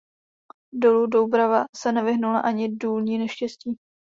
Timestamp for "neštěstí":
3.17-3.75